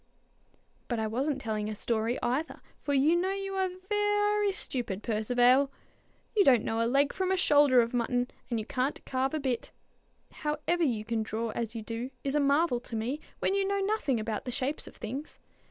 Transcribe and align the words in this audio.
"But 0.87 0.97
I 0.97 1.05
wasn't 1.05 1.39
telling 1.39 1.69
a 1.69 1.75
story, 1.75 2.17
either, 2.23 2.59
for 2.81 2.95
you 2.95 3.15
know 3.15 3.33
you 3.33 3.53
are 3.53 3.69
ve 3.69 3.75
e 3.75 3.77
e 3.93 4.39
ry 4.45 4.49
stupid, 4.51 5.03
Percivale. 5.03 5.69
You 6.35 6.43
don't 6.43 6.63
know 6.63 6.81
a 6.83 6.89
leg 6.89 7.13
from 7.13 7.31
a 7.31 7.37
shoulder 7.37 7.81
of 7.81 7.93
mutton, 7.93 8.27
and 8.49 8.59
you 8.59 8.65
can't 8.65 9.05
carve 9.05 9.35
a 9.35 9.39
bit. 9.39 9.69
How 10.31 10.57
ever 10.67 10.83
you 10.83 11.05
can 11.05 11.21
draw 11.21 11.49
as 11.51 11.75
you 11.75 11.83
do, 11.83 12.09
is 12.23 12.33
a 12.33 12.39
marvel 12.39 12.79
to 12.79 12.95
me, 12.95 13.19
when 13.37 13.53
you 13.53 13.63
know 13.63 13.79
nothing 13.79 14.19
about 14.19 14.45
the 14.45 14.49
shapes 14.49 14.87
of 14.87 14.95
things. 14.95 15.37